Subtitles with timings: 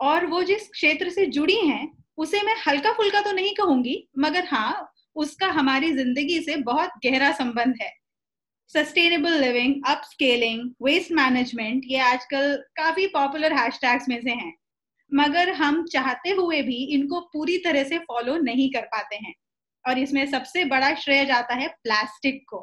[0.00, 4.44] और वो जिस क्षेत्र से जुड़ी हैं, उसे मैं हल्का फुल्का तो नहीं कहूँगी, मगर
[4.44, 7.90] हाँ उसका हमारी ज़िंदगी से बहुत गहरा संबंध है।
[8.70, 14.52] Sustainable living upscaling waste management ये आजकल काफ़ी पॉपुलर हैशटैग्स में से हैं।
[15.12, 19.34] मगर हम चाहते हुए भी इनको पूरी तरह से फॉलो नहीं कर पाते हैं।
[19.84, 22.58] और इसमें सबसे बड़ा श्रेय जाता है प्लास्टिक को।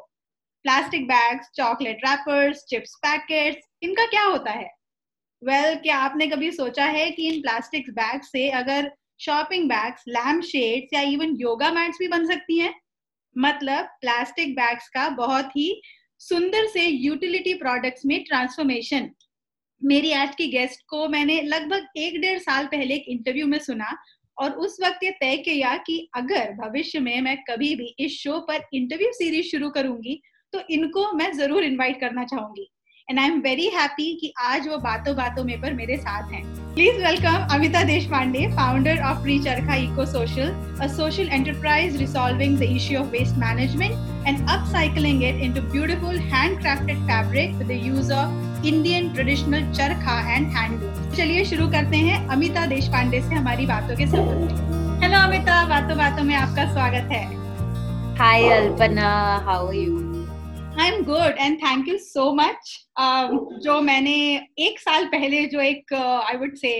[0.64, 4.68] Plastic bags chocolate wrappers chips packets इनका क्या होता है?
[5.44, 8.90] वेल well, क्या आपने कभी सोचा है कि इन प्लास्टिक बैग से अगर
[9.20, 12.74] शॉपिंग बैग्स लैम्प शेड्स या इवन योगा मैट्स भी बन सकती हैं?
[13.36, 15.80] मतलब प्लास्टिक बैग्स का बहुत ही
[16.20, 19.10] सुंदर से यूटिलिटी प्रोडक्ट्स में ट्रांसफॉर्मेशन
[19.82, 23.96] मेरी आज की गेस्ट को मैंने लगभग एक डेढ़ साल पहले एक इंटरव्यू में सुना
[24.38, 28.38] और उस वक्त ये तय किया कि अगर भविष्य में मैं कभी भी इस शो
[28.40, 30.20] पर इंटरव्यू सीरीज़ शुरू करूँगी
[30.52, 32.70] तो इनको मैं ज़रूर इनवाइट करना चाहूँगी।
[33.08, 36.42] And I am very happy कि आज वो बातों बातों में पर मेरे साथ हैं।
[36.74, 40.48] प्लीज़ वेलकम अमिता देश Pandey founder of Re Charkha eco social
[40.82, 47.02] a social enterprise resolving the issue of waste management and upcycling it into beautiful handcrafted
[47.10, 52.66] fabric with the use of Indian traditional charkha and handloom चलिए शुरू करते हैं अमिता
[52.68, 57.22] देश पांडे से हमारी बातों के सफ़र hello Amita बातों बातों में आपका स्वागत है।
[58.18, 59.14] Hi Alpana
[59.46, 60.03] how are you
[60.80, 62.70] I am good and thank you so much
[63.64, 64.14] जो मैंने
[64.58, 66.72] एक साल पहले जो एक आई वुड से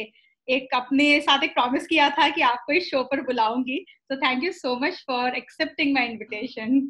[0.48, 3.78] एक अपने साथ एक प्रॉमिस किया था कि आपको इस शो पर बुलाऊँगी।
[4.08, 6.80] तो thank you so much for accepting my invitation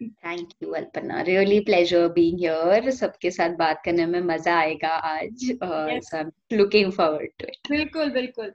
[0.00, 5.50] thank you Alpana really pleasure being here सबके साथ बात करने में मज़ा आएगा आज
[6.52, 8.52] लुकिंग फॉरवर्ड टू इट बिल्कुल बिल्कुल।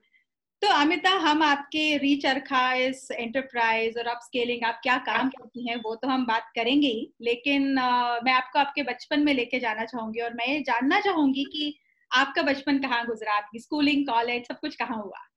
[0.61, 5.69] तो अमिता हम आपके रीच अरखा इस एंटरप्राइज और आप स्केलिंग आप क्या काम करती
[5.69, 9.59] हैं वो तो हम बात करेंगे ही। लेकिन आ, मैं आपको आपके बचपन में लेके
[9.59, 11.79] जाना चाहूँगी और मैं जानना चाहूँगी कि
[12.11, 13.33] आपका बचपन कहाँ गुजरा?
[13.33, 15.27] आपकी स्कूलिंग कॉलेज सब कुछ कहाँ हुआ?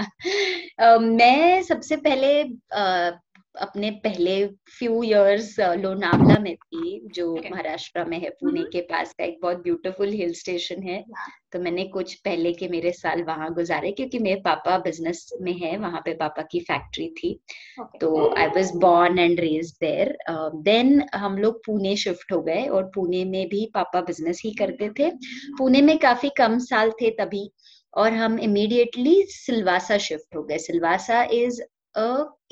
[0.81, 3.17] uh, मैं सबसे पहले uh,
[3.55, 7.51] अपने पहले फ्यू इयर्स लोनावला में थी जो okay.
[7.53, 8.73] महाराष्ट्र में है पुणे mm-hmm.
[8.73, 11.05] के पास का एक बहुत ब्यूटीफुल हिल स्टेशन है.
[11.53, 15.77] तो मैंने कुछ पहले के मेरे साल वहाँ गुजारे क्योंकि मेरे पापा बिज़नेस में है
[15.79, 17.41] वहाँ पे पापा की फैक्ट्री थी
[17.81, 18.01] okay.
[18.01, 20.17] तो I was born and raised there
[20.55, 24.91] then हम लोग पुणे शिफ्ट हो गए और पुणे में भी पापा बिज़नेस ही करते
[24.99, 25.11] थे
[25.59, 27.51] पुणे में काफ़ी कम साल थे तभी
[27.97, 31.63] और हम इमीडिएटली सिलवासा शिफ्ट हो गए Silvassa is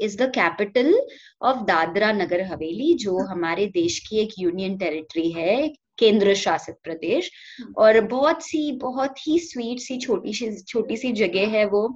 [0.01, 0.95] is the capital
[1.43, 5.57] of Dadra Nagar Haveli जो हमारे देश की एक यूनियन टेरिटरी है
[5.99, 7.31] केंद्र शासित प्रदेश।
[7.79, 11.87] और बहुत सी बहुत ही स्वीट सी छोटी सी छोटी सी जगह है वो।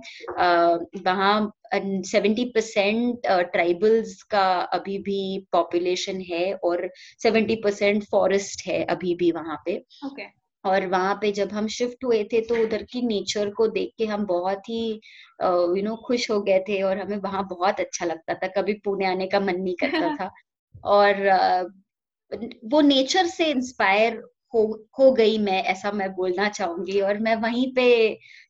[1.05, 6.89] वहाँ सेवेंटी परसेंट ट्राइबल्स का अभी भी पॉपुलेशन है और
[7.23, 10.29] सेवेंटी परसेंट फॉरेस्ट है अभी भी वहाँ पे। Okay.
[10.65, 14.07] और वहाँ पे जब हम शिफ्ट हुए थे तो उधर की नेचर को देख के
[14.07, 14.83] हम बहुत ही
[15.43, 19.07] यू नो खुश हो गए थे और हमें वहाँ बहुत अच्छा लगता था। कभी पुणे
[19.07, 20.31] आने का मन नहीं करता था।
[20.85, 21.23] और
[22.73, 24.23] वो नेचर से इंस्पायर
[24.55, 24.63] हो
[24.99, 27.87] हो गई मैं ऐसा मैं बोलना चाहूँगी। और मैं वहीं पे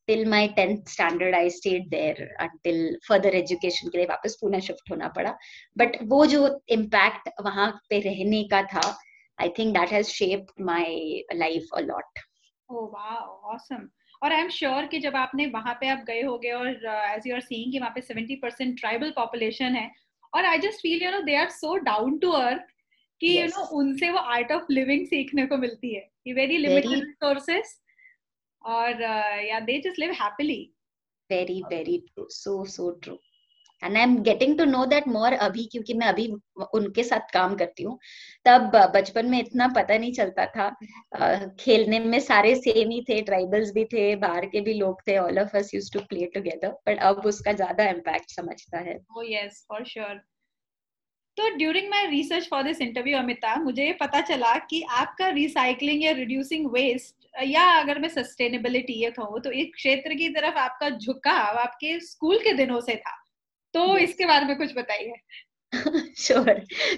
[0.07, 4.91] till my tenth standard I stayed there until further education के लिए वापस पुणे शिफ्ट
[4.91, 5.35] होना पड़ा।
[5.79, 8.81] बट वो जो इम्पैक्ट वहाँ पे रहने का था
[9.41, 12.23] I think that has shaped my life a lot.
[12.69, 13.89] Oh wow, awesome.
[14.23, 17.35] और आई एम श्योर कि जब आपने वहाँ पे आप गए होगे और एज यू
[17.35, 19.91] आर सीइंग कि वहाँ पे 70 परसेंट ट्राइबल पॉपुलेशन है
[20.35, 22.67] और I just feel you know they are so down to earth
[23.21, 27.05] कि यू नो उनसे वो आर्ट ऑफ़ लिविंग सीखने को मिलती है। कि वेरी लिमिटेड
[27.05, 27.81] रिसोर्सेस
[28.65, 29.03] और
[29.45, 30.61] या they just live happily
[31.31, 33.19] very very true so so true
[33.83, 36.27] and I am getting to know that more अभी, क्योंकि मैं अभी
[36.75, 37.99] उनके साथ काम करती हूँ।
[38.47, 40.69] तब बचपन में इतना पता नहीं चलता था।
[41.61, 45.39] खेलने में सारे सेम ही थे ट्राइबल्स भी थे, बाहर के भी लोग थे all
[45.39, 49.65] of us used to play together but अब उसका ज़्यादा इम्पैक्ट समझता है। ओह यस
[49.69, 50.21] फॉर श्योर
[51.37, 56.03] तो during my research for this interview Amita मुझे ये पता चला कि आपका रिसाइकलिंग
[56.05, 60.89] या रिड्यूसिंग वेस्ट या अगर मैं सस्टेनेबिलिटी ये कहूँ तो इस क्षेत्र की तरफ़ आपका
[60.91, 63.17] झुकाव आपके स्कूल के दिनों से था।
[63.75, 63.97] तो.
[63.99, 65.13] इसके बारे में कुछ बताइए
[66.19, 66.49] श्योर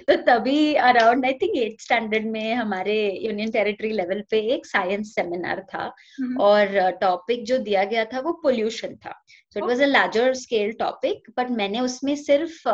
[0.07, 5.13] तो तभी around I think eight standard में हमारे यूनियन टेरिटरी लेवल पे एक साइंस
[5.15, 6.39] सेमिनार था mm-hmm.
[6.41, 9.13] और टॉपिक जो दिया गया था वो पोल्यूशन था
[9.53, 12.67] so it was a larger scale topic but मैंने उसमें सिर्फ़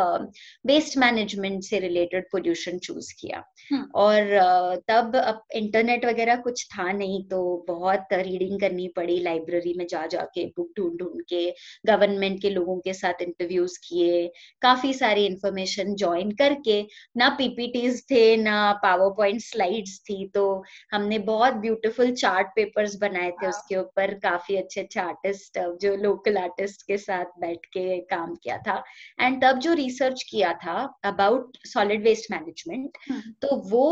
[0.68, 3.44] वेस्ट uh, मैनेजमेंट से रिलेटेड पोल्यूशन चूज़ किया
[3.74, 3.84] hmm.
[3.96, 9.74] और uh, तब अब इंटरनेट वगैरह कुछ था नहीं तो बहुत रीडिंग करनी पड़ी लाइब्रेरी
[9.78, 11.44] में जा जाके बुक ढूंढ ढूंढ के
[11.86, 14.26] गवर्नमेंट के लोगों के साथ इंटरव्यूज़ किए
[14.62, 16.82] काफ़ी सारी इंफॉर्मेशन ज्वाइन करके
[17.18, 20.46] ना पीपीटीज थे ना पावर पॉइंट स्लाइड्स थी तो
[20.94, 26.38] हमने बहुत ब्यूटीफुल चार्ट पेपर्स बनाए थे उसके ऊपर काफ़ी अच्छे अच्छे आर्टिस्ट जो लोकल
[26.38, 28.84] आर्टिस्ट साइंटिस्ट के साथ बैठ के काम किया था।
[29.20, 32.98] एंड तब जो रिसर्च किया था अबाउट सॉलिड वेस्ट मैनेजमेंट
[33.42, 33.86] तो वो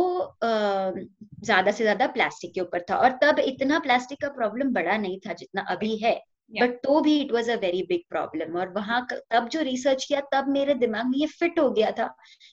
[0.44, 5.20] ज़्यादा से ज़्यादा प्लास्टिक के ऊपर था। और तब इतना प्लास्टिक का प्रॉब्लम बड़ा नहीं
[5.28, 6.20] था जितना अभी है।
[6.52, 6.74] बट.
[6.84, 10.48] तो भी it was a very big problem और वहाँ तब जो रिसर्च किया तब
[10.50, 12.08] मेरे दिमाग में ये फिट हो गया था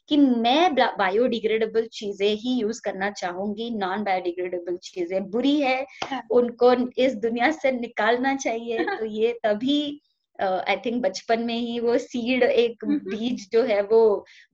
[0.08, 6.20] कि मैं बायोडिग्रेडेबल चीज़ें ही यूज़ करना चाहूँगी। नॉन बायोडिग्रेडेबल चीज़ें बुरी है। yeah.
[6.30, 10.00] उनको इस दुनिया से निकालना चाहिए। तो ये तभी
[10.42, 14.02] आई थिंक बचपन में ही वो सीड एक बीज जो है वो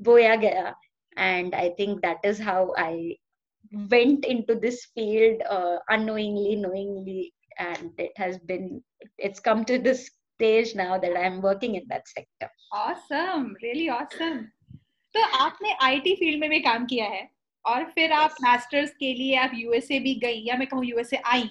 [0.02, 0.74] बोया गया
[1.18, 3.16] and I think that is how I
[3.90, 8.82] went into this field uh, unknowingly knowingly and it has been
[9.18, 14.40] it's come to this stage now that i'm working in that sector awesome really awesome
[15.14, 17.28] तो आपने IT field में भी काम किया है
[17.64, 21.48] और फिर आप मास्टर्स के लिए आप यूएसए भी गई या मैं कहूँ यूएसए आई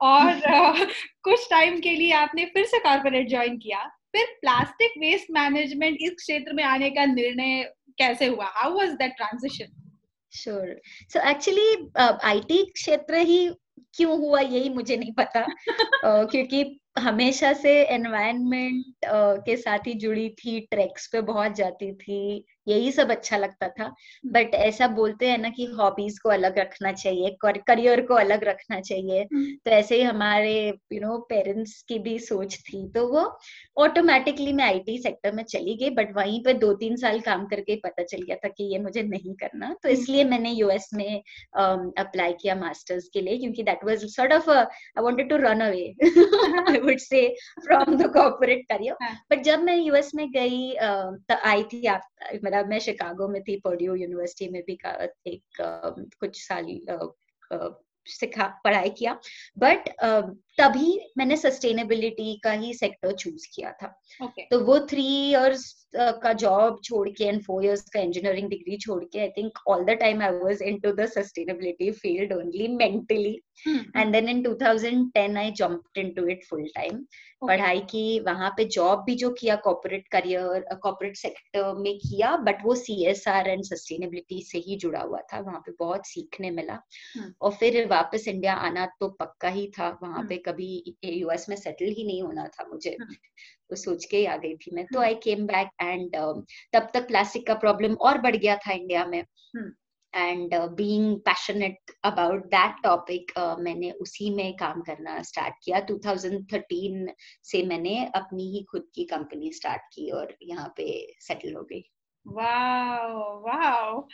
[0.00, 0.40] और
[1.22, 6.10] कुछ टाइम के लिए आपने फिर से कॉर्पोरेट ज्वाइन किया। फिर प्लास्टिक वेस्ट मैनेजमेंट इस
[6.10, 8.44] क्षेत्र में आने का निर्णय कैसे हुआ?
[8.44, 9.90] How was that transition
[10.34, 10.80] sure
[11.12, 11.90] so actually
[12.24, 13.50] IT क्षेत्र ही
[13.96, 15.46] क्यों हुआ यही मुझे नहीं पता।
[16.04, 21.94] Uh, क्योंकि हमेशा से एनवायरनमेंट uh, के साथ ही जुड़ी थी ट्रैक्स पे बहुत जाती
[21.94, 23.88] थी। यही सब अच्छा लगता था।
[24.26, 28.80] बट ऐसा बोलते हैं ना कि हॉबीज को अलग रखना चाहिए करियर को अलग रखना
[28.80, 29.24] चाहिए।
[29.64, 30.56] तो ऐसे ही हमारे
[30.92, 33.24] यू नो पेरेंट्स की भी सोच थी। तो वो
[33.84, 37.76] ऑटोमेटिकली मैं आईटी सेक्टर में चली गई बट वहीं पे दो तीन साल काम करके
[37.84, 41.22] पता चल गया था कि ये मुझे नहीं करना। तो इसलिए मैंने यूएस में
[41.56, 45.60] अप्लाई um, किया मास्टर्स के लिए क्योंकि that was sort of I wanted to run
[45.60, 45.84] away
[46.68, 47.26] I would say
[47.66, 51.80] from the corporate career but जब मैं यूएस में गई आई थी
[52.44, 54.78] मेरा मतलब मैं शिकागो में थी पर्ड्यू यूनिवर्सिटी में भी
[55.26, 55.42] एक
[56.20, 56.64] कुछ साल
[58.06, 59.18] सिखा पढ़ाई किया।
[59.58, 59.88] बट
[60.58, 63.94] तभी मैंने सस्टेनेबिलिटी का ही सेक्टर चूज़ किया था।
[64.24, 64.44] Okay.
[64.50, 69.04] तो वो थ्री इयर्स का जॉब छोड़ के एंड फोर इयर्स का इंजीनियरिंग डिग्री छोड़
[69.04, 74.12] के I think all the time I was into the sustainability field only mentally and
[74.12, 77.04] then in 2010 I jumped into it full time
[77.46, 82.64] पढ़ाई की वहाँ पे जॉब भी जो किया कॉर्पोरेट करियर कॉर्पोरेट सेक्टर में किया बट
[82.64, 86.50] वो C S R and sustainability से ही जुड़ा हुआ था। वहाँ पे बहुत सीखने
[86.50, 86.80] मिला।
[87.18, 87.30] Hmm.
[87.40, 90.28] और फिर वापस इंडिया आना तो पक्का ही था। वहाँ hmm.
[90.28, 93.14] पे कभी यूएस में सेटल ही नहीं होना था मुझे। hmm.
[93.70, 96.16] तो सोच के ही आ गई थी मैं। तो आई केम बैक एंड
[96.72, 99.22] तब तक प्लास्टिक का प्रॉब्लम और बढ़ गया था इंडिया में।
[100.14, 107.06] And being passionate about that topic मैंने उसी में काम करना स्टार्ट किया। 2013
[107.42, 110.86] से मैंने अपनी ही खुद की कंपनी स्टार्ट की और यहाँ पे
[111.20, 111.82] सेटल हो गई।
[112.26, 114.06] वाओ वाओ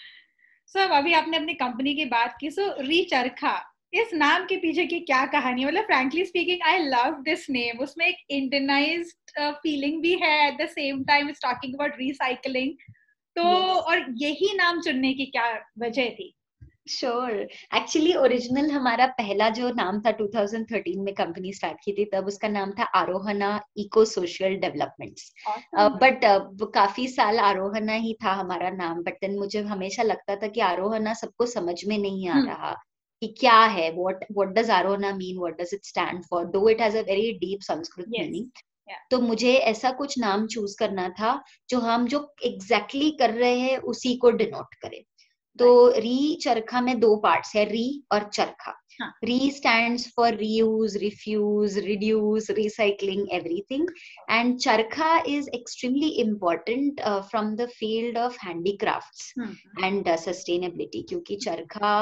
[0.66, 3.52] सो अभी आपने अपनी कंपनी की बात की सो रीचरखा
[3.92, 8.06] इस नाम के पीछे की क्या कहानी मतलब frankly speaking I love this name उसमें
[8.06, 12.70] एक इंडियनाइज्ड फीलिंग भी है at the same time is talking about recycling
[13.36, 13.42] तो.
[13.74, 16.36] और यही नाम चुनने की क्या वजह थी?
[16.90, 22.26] श्योर एक्चुअली ओरिजिनल हमारा पहला जो नाम था 2013 में कंपनी स्टार्ट की थी तब
[22.26, 25.34] उसका नाम था Aarohana eco social developments
[25.74, 26.20] but
[26.74, 31.14] काफ़ी साल आरोहना ही था हमारा नाम बट देन मुझे हमेशा लगता था कि आरोहना
[31.14, 32.48] सबको समझ में नहीं आ hmm.
[32.48, 32.82] रहा।
[33.22, 36.80] कि क्या है what what does Aarohana mean what does it stand for though it
[36.80, 38.46] has a very deep Sanskrit meaning
[39.10, 43.58] तो मुझे ऐसा कुछ नाम चूज़ करना था जो हम जो एग्जैक्टली exactly कर रहे
[43.58, 45.04] हैं उसी को डिनोट करे।
[45.58, 48.81] तो री चरखा में दो पार्ट्स है री और Charkha.
[49.24, 53.88] Re stands for reuse refuse reduce recycling everything
[54.30, 59.32] and Charkha is extremely important from the field of handicrafts
[59.84, 61.94] and sustainability क्योंकि चरखा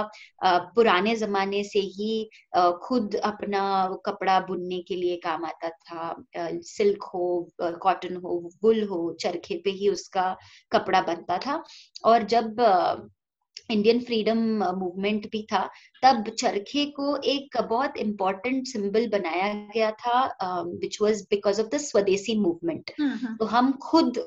[0.46, 3.62] uh, पुराने जमाने से ही uh, खुद अपना
[4.06, 9.60] कपड़ा बुनने के लिए काम आता था सिल्क uh, हो कॉटन हो वुल हो चरखे
[9.64, 10.36] पे ही उसका
[10.72, 11.62] कपड़ा बनता था
[12.04, 12.60] और जब
[13.70, 14.38] इंडियन फ्रीडम
[14.78, 15.62] मूवमेंट भी था
[16.02, 20.22] तब चरखे को एक बहुत इम्पोर्टेंट सिंबल बनाया गया था
[20.82, 22.92] which was because of the Swadeshi movement
[23.38, 24.22] तो हम खुद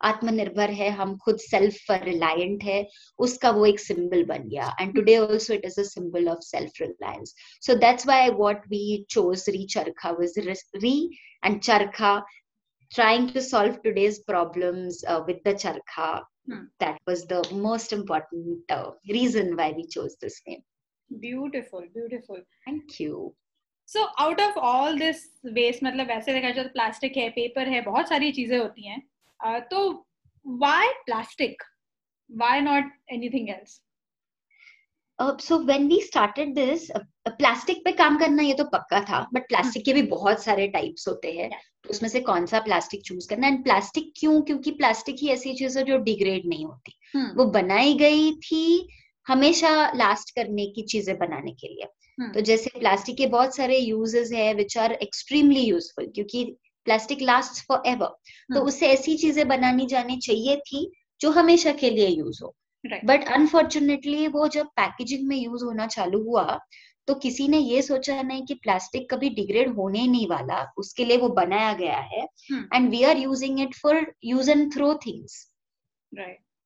[0.00, 2.86] आत्मनिर्भर है हम खुद सेल्फ रिलायंट है
[3.26, 4.74] उसका वो एक सिंबल बन गया.
[4.80, 7.34] And today also it is a symbol of self reliance
[7.66, 10.34] so that's why what we chose Re Charkha was
[10.76, 10.96] री
[11.44, 12.22] एंड चरखा
[12.92, 16.22] trying to solve today's problems uh, with the charkha.
[16.47, 16.63] hmm.
[16.79, 20.63] that was the most important uh, reason why we chose this name
[21.09, 23.35] beautiful beautiful thank you
[23.89, 25.21] so out of all this
[25.53, 29.01] waste मतलब वैसे देखा जाए तो plastic है paper है बहुत सारी चीजें होती हैं
[29.45, 29.79] uh, तो
[30.45, 31.63] why plastic
[32.29, 33.81] why not anything else
[35.20, 36.90] so when we started this
[37.28, 41.08] plastic पे काम करना ये तो पक्का था बट प्लास्टिक के भी बहुत सारे टाइप्स
[41.08, 41.50] होते हैं।
[41.84, 43.46] तो उसमें से कौन सा प्लास्टिक चूज़ करना?
[43.46, 44.42] एंड प्लास्टिक क्यों?
[44.42, 47.36] क्योंकि प्लास्टिक ही ऐसी चीज़ है जो डिग्रेड नहीं होती। hmm.
[47.36, 48.88] वो बनाई गई थी
[49.26, 51.86] हमेशा लास्ट करने की चीज़ें बनाने के लिए।
[52.20, 52.34] Hmm.
[52.34, 56.44] तो जैसे प्लास्टिक के बहुत सारे यूजेस है विच आर एक्सट्रीमली यूजफुल क्योंकि
[56.84, 58.60] प्लास्टिक लास्ट फॉर एवर तो.
[58.60, 62.54] उससे ऐसी चीज़ें बनानी जानी चाहिए थी जो हमेशा के लिए यूज़ हो।
[63.04, 66.58] बट अनफॉर्चुनेटली वो जब पैकेजिंग में यूज़ होना चालू हुआ
[67.08, 71.16] तो किसी ने ये सोचा नहीं कि प्लास्टिक कभी डिग्रेड होने नहीं वाला उसके लिए
[71.16, 72.26] वो बनाया गया है।
[72.74, 75.50] And we are using it for use and throw things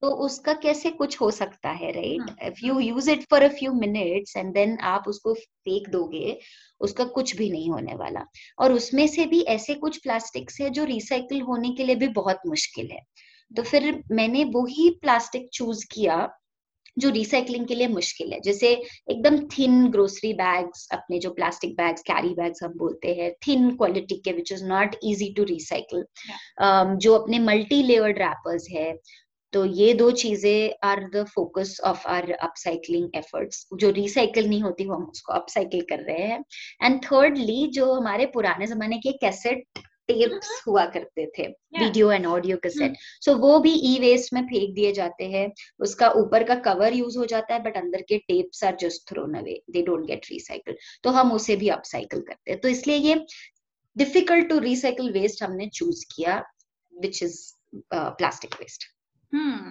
[0.03, 3.73] तो उसका कैसे कुछ हो सकता है right if you use it for a few
[3.73, 6.39] minutes and then आप उसको फेंक दोगे
[6.81, 8.25] उसका कुछ भी नहीं होने वाला।
[8.59, 12.41] और उसमें से भी ऐसे कुछ प्लास्टिक्स है जो रिसाइकिल होने के लिए भी बहुत
[12.47, 13.01] मुश्किल है।
[13.51, 16.29] तो फिर मैंने वही प्लास्टिक चूज़ किया
[16.97, 18.71] जो रिसाइकलिंग के लिए मुश्किल है। जैसे
[19.11, 24.17] एकदम थिन ग्रोसरी बैग्स अपने जो प्लास्टिक बैग्स कैरी बैग्स हम बोलते हैं थिन क्वालिटी
[24.25, 26.05] के which is not easy to recycle
[26.99, 28.93] जो अपने मल्टी लेयर्ड रैपर्स है
[29.53, 34.87] तो ये दो चीज़ें are the focus of our upcycling efforts जो रिसाइकल नहीं होती
[34.87, 36.43] वो हम उसको अपसाइकिल कर रहे हैं।
[36.83, 41.47] एंड थर्डली जो हमारे पुराने जमाने के कैसेट टेप्स हुआ करते थे
[41.79, 45.47] video and audio cassette so वो भी ई वेस्ट में फेंक दिए जाते हैं।
[45.81, 49.35] उसका ऊपर का कवर यूज़ हो जाता है बट अंदर के tapes are just thrown
[49.39, 53.15] away they don't get recycle तो हम उसे भी अपसाइकल करते हैं। तो इसलिए ये
[53.97, 56.43] डिफ़िकल्ट टू रिसाइकल वेस्ट हमने चूज़ किया
[56.93, 57.41] which is
[57.95, 58.93] plastic waste
[59.33, 59.65] Hmm.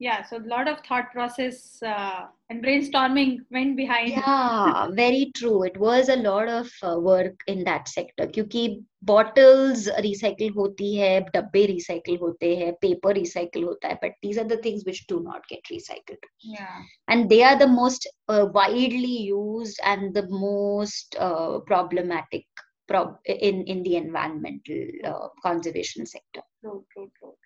[0.00, 4.08] Yeah, so a lot of thought process uh, and brainstorming went behind.
[4.08, 5.62] Yeah, very true.
[5.62, 11.20] It was a lot of uh, work in that sector क्योंकि bottles recycle होती है
[11.30, 15.20] डब्बे recycle होते हैं paper recycle होता है but these are the things which do
[15.20, 16.28] not get recycled.
[16.42, 16.82] Yeah.
[17.08, 22.46] And they are the most uh, widely used and the most uh, problematic
[22.88, 26.42] prob- in in the environmental uh, conservation sector.
[26.60, 27.36] True, true, true.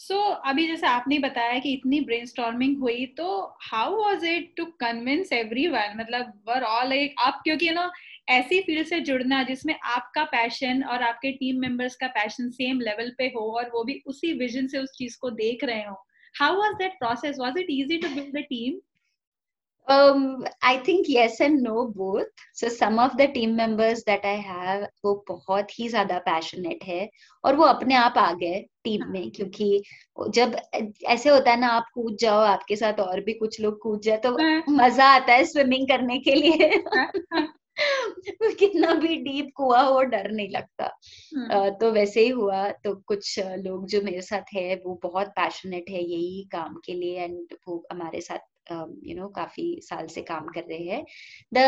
[0.00, 3.28] So so, अभी जैसे आपने बताया कि इतनी brain हुई तो
[3.62, 7.90] how was it to convince every one मतलब were all like आप क्योंकि नो
[8.28, 13.10] ऐसी फ़ील्ड से जुड़ना जिसमें आपका पैशन और आपके टीम मेंबर्स का पैशन सेम लेवल
[13.18, 15.96] पे हो और वो भी उसी विजन से उस चीज़ को देख रहे हो
[16.34, 18.78] how was that process was it easy to build the team
[19.88, 22.26] Um, I think yes and no both.
[22.54, 27.08] So some of the team members that I have वो बहुत ही ज़्यादा पैशनेट है
[27.44, 29.82] और वो अपने आप आ गए टीम में क्योंकि
[30.30, 30.56] जब
[31.06, 34.16] ऐसे होता है ना आप कूद जाओ आपके साथ और भी कुछ लोग कूद जाए
[34.26, 34.36] तो
[34.72, 36.70] मज़ा आता है स्विमिंग करने के लिए।
[38.58, 43.86] कितना भी डीप कुआ हो डर नहीं लगता। तो वैसे ही हुआ। तो कुछ लोग
[43.88, 48.20] जो मेरे साथ है वो बहुत पैशनेट है यही काम के लिए एंड वो हमारे
[48.20, 48.38] साथ
[48.70, 51.04] यू नो काफ़ी साल से काम कर रहे हैं।
[51.54, 51.58] The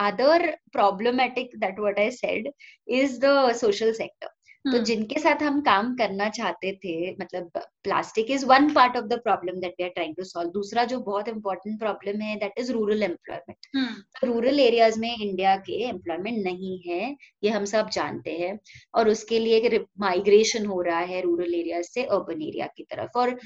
[0.00, 2.52] other problematic that what I said
[2.88, 4.28] is the social sector
[4.64, 7.50] तो हम्म। जिनके साथ हम काम करना चाहते थे मतलब
[7.84, 10.98] plastic is one part of the problem that we are trying to solve दूसरा जो
[11.00, 16.78] बहुत इंपॉर्टेंट प्रॉब्लम है that is rural employment rural areas में इंडिया के एम्प्लॉयमेंट नहीं
[16.80, 18.58] है ये हम सब जानते हैं।
[18.94, 23.36] और उसके लिए माइग्रेशन हो रहा है रूरल एरियाज़ से अर्बन एरिया की तरफ़। और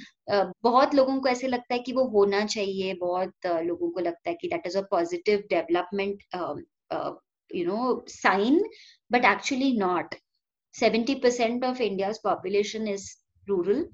[0.63, 4.37] बहुत लोगों को ऐसे लगता है कि वो होना चाहिए बहुत लोगों को लगता है
[4.41, 6.23] कि that is a positive development
[7.51, 8.63] you know sign
[9.11, 10.15] but actually not
[10.83, 13.11] 70% of India population is
[13.49, 13.89] rural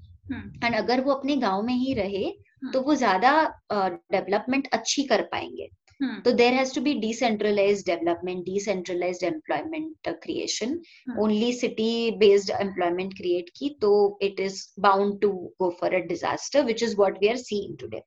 [0.63, 2.73] and अगर वो अपने गाँव में ही रहे hmm.
[2.73, 5.69] तो वो ज़्यादा डेवलपमेंट अच्छी कर पाएँगे।
[6.01, 10.79] तो there has to be decentralize development decentralize employment creation
[11.19, 13.91] only city based employment create की तो
[14.21, 15.31] it is bound to
[15.61, 18.01] go for a disaster which is what we are seeing today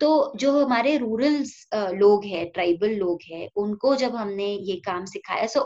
[0.00, 1.42] तो जो हमारे रूरल
[1.98, 5.60] लोग है ट्राइबल लोग है उनको जब हमने ये काम सिखाया so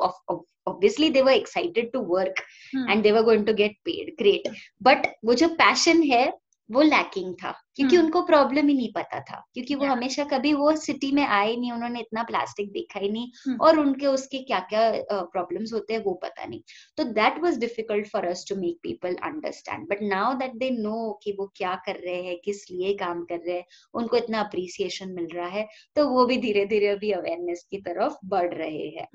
[0.68, 2.42] obviously they were excited to work
[2.74, 4.48] and they were going to get paid great
[4.82, 6.26] but वो जो पैशन है
[6.70, 8.04] वो लैकिंग था क्योंकि hmm.
[8.04, 9.96] उनको प्रॉब्लम ही नहीं पता था क्योंकि वो yeah.
[9.96, 13.60] हमेशा कभी वो सिटी में आए नहीं उन्होंने इतना प्लास्टिक देखा ही नहीं hmm.
[13.60, 14.90] और उनके उसके क्या क्या
[15.32, 16.60] प्रॉब्लम्स होते हैं वो पता नहीं
[16.96, 21.12] तो that was difficult for us to make people understand but now that they know
[21.22, 25.12] कि वो क्या कर रहे हैं किस लिए काम कर रहे हैं उनको इतना अप्रिसिएशन
[25.12, 29.08] मिल रहा है तो वो भी धीरे धीरे अभी अवेयरनेस की तरफ़ बढ़ रहे हैं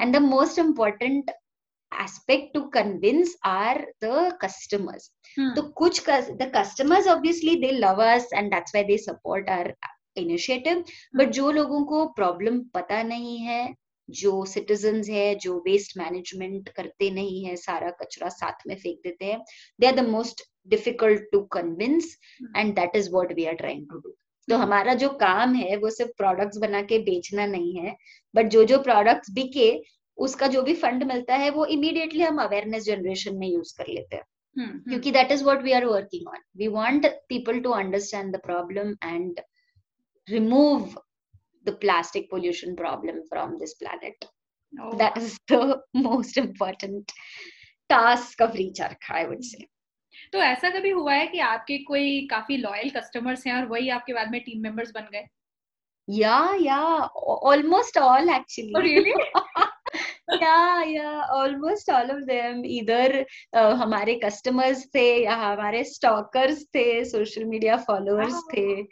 [0.00, 1.30] and the most important
[1.92, 5.10] aspect to convince are the customers.
[5.36, 5.54] Hmm.
[5.54, 6.04] so kuch
[6.38, 9.74] the customers obviously they love us and that's why they support our
[10.16, 10.78] initiative.
[10.78, 11.18] Hmm.
[11.18, 13.74] but जो लोगों को प्रॉब्लम पता नहीं है
[14.08, 19.24] जो सिटीजन्स है जो वेस्ट मैनेजमेंट करते नहीं है सारा कचरा साथ में फेंक देते
[19.24, 19.40] हैं
[19.80, 22.16] they are the most difficult to convince
[22.56, 24.14] and that is what we are trying to do
[24.48, 27.96] तो हमारा जो काम है वो सिर्फ़ प्रोडक्ट्स बना के बेचना नहीं है
[28.34, 29.70] बट जो जो प्रोडक्ट्स बिके
[30.18, 34.16] उसका जो भी फंड मिलता है वो इमीडिएटली हम अवेयरनेस जनरेशन में यूज़ कर लेते
[34.16, 34.22] हैं।
[34.58, 34.88] hmm, hmm.
[34.88, 38.90] क्योंकि that is what we are working on we want people to understand the problem
[39.04, 39.40] and
[40.30, 41.02] remove
[41.64, 44.24] the plastic pollution problem from this planet
[44.94, 47.12] that is the most important
[47.88, 49.66] task of recharge I would say
[50.32, 54.12] तो ऐसा कभी हुआ है कि आपके कोई काफ़ी loyal customers हैं और वही आपके
[54.12, 55.26] बाद में टीम मेंबर्स बन गए?
[56.10, 57.08] या yeah,
[57.44, 59.14] almost all actually.
[61.32, 63.24] Almost all of them इधर
[63.56, 68.82] हमारे कस्टमर्स थे या हमारे स्टॉकर्स थे सोशल मीडिया फॉलोअर्स थे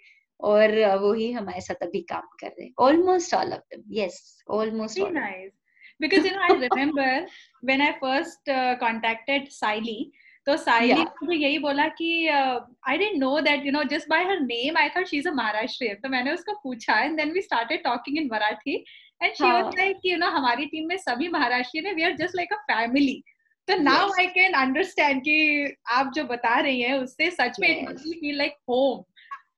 [0.41, 3.83] और uh, वो ही हमारे साथ अभी काम कर रहे हैं। Almost all of them
[3.93, 5.53] yes almost nice
[6.01, 7.27] because you know I remember
[7.65, 8.51] when I first
[8.81, 10.13] contacted Saili
[10.47, 14.41] तो साइली ने यही बोला कि I didn't know that you know just by her
[14.41, 17.83] name I thought she is a Maharashtrian तो मैंने उसको पूछा and then we started
[17.85, 18.85] talking in Marathi
[19.21, 22.37] and she was like you know हमारी टीम में सभी महाराष्ट्रीय है we are just
[22.37, 23.23] like a family
[23.69, 27.99] तो नाउ आई कैन अंडरस्टैंड कि आप जो बता रही हैं उससे सच में it
[27.99, 29.03] feel like home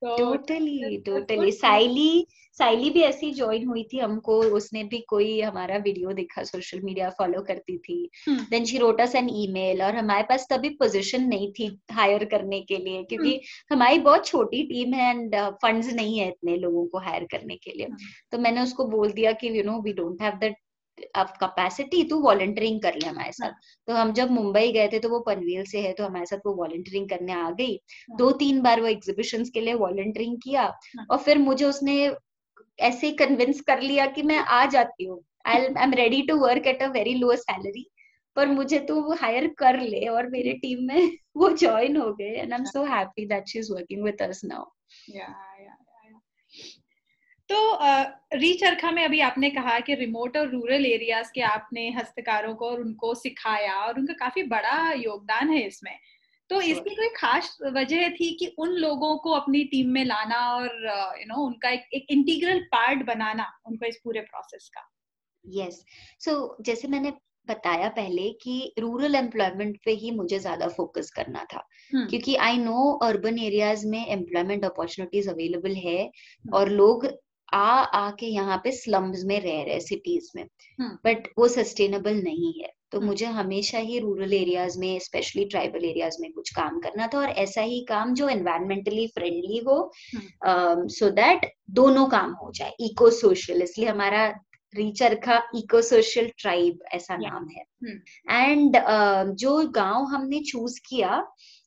[0.02, 2.26] totally totally Saili
[2.58, 7.10] Saili भी ऐसी ज्वाइन हुई थी हमको उसने भी कोई हमारा वीडियो देखा सोशल मीडिया
[7.10, 11.52] फॉलो करती थी then she wrote us an email और हमारे पास तभी पोजीशन नहीं
[11.52, 13.72] थी हायर करने के लिए क्योंकि hmm.
[13.72, 17.56] हमारी बहुत छोटी टीम है एंड फंड्स uh, नहीं है इतने लोगों को हायर करने
[17.56, 17.98] के लिए hmm.
[18.32, 20.56] तो मैंने उसको बोल दिया कि you know we don't have that
[21.14, 24.98] अब कैपेसिटी तू वॉलंटियरिंग कर ले हमारे साथ हाँ। तो हम जब मुंबई गए थे
[24.98, 27.74] तो वो पनवेल से है तो हमारे साथ वो वॉलंटियरिंग करने आ गई
[28.08, 31.98] हाँ। दो तीन बार वो एग्जीबिशन के लिए वॉलंटियरिंग किया हाँ। और फिर मुझे उसने
[32.78, 36.82] ऐसे कन्विंस कर लिया कि मैं आ जाती हूँ I am ready to work at
[36.82, 37.88] a very low salary
[38.36, 42.32] पर मुझे तो वो हायर कर ले और मेरे टीम में वो ज्वाइन हो गए
[42.32, 44.64] and I am so happy that she is working with us now
[47.50, 47.78] तो
[48.34, 52.80] रीचरखा में अभी आपने कहा कि रिमोट और रूरल एरियाज़ के आपने हस्तकारों को और
[52.80, 55.96] उनको सिखाया और उनका काफ़ी बड़ा योगदान है इसमें
[56.50, 60.68] तो इसकी कोई खास वजह थी कि उन लोगों को अपनी टीम में लाना और
[61.20, 64.88] यू नो उनका एक, एक इंटीग्रल पार्ट बनाना उनको इस पूरे प्रोसेस का
[65.44, 66.24] यस yes.
[66.24, 67.12] सो so, जैसे मैंने
[67.48, 71.62] बताया पहले कि रूरल एम्प्लॉयमेंट पे ही मुझे ज़्यादा फोकस करना था
[71.94, 72.08] hmm.
[72.10, 76.54] क्योंकि आई नो अर्बन एरियाज़ में एम्प्लॉयमेंट अपॉर्चुनिटीज़ अवेलेबल है hmm.
[76.54, 77.06] और लोग
[77.52, 80.44] आ आके यहाँ पे स्लम्स में रह रहे सिटीज़ में
[80.80, 85.44] बट हम्म। वो सस्टेनेबल नहीं है तो हम्म। मुझे हमेशा ही रूरल एरियाज़ में स्पेशली
[85.44, 89.78] ट्राइबल एरियाज़ में कुछ काम करना था और ऐसा ही काम जो एनवायरमेंटली फ्रेंडली हो
[90.04, 94.28] सो हम्म। दैट so दोनों काम हो जाए इको सोशल इसलिए हमारा
[94.74, 97.28] रीचरखा इको सोशल ट्राइब ऐसा yeah.
[97.28, 97.64] नाम है
[98.42, 101.22] एंड uh, जो गाँव हमने चूज़ किया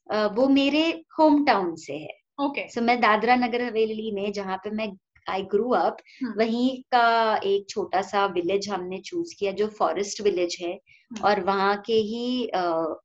[0.10, 0.84] uh, वो मेरे
[1.20, 2.74] होम टाउन से है ओके okay.
[2.74, 4.91] सो so, मैं दादरा नगर हवेली में जहाँ पे मैं
[5.32, 5.98] आई ग्रू अप
[6.38, 11.24] वहीं का एक छोटा सा विलेज हमने चूज़ किया जो फॉरेस्ट विलेज है hmm.
[11.26, 12.46] और वहाँ के ही